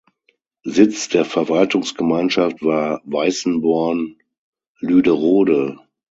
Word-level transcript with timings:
Sitz 0.65 1.09
der 1.09 1.25
Verwaltungsgemeinschaft 1.25 2.63
war 2.63 3.03
Weißenborn-Lüderode. 3.05 5.77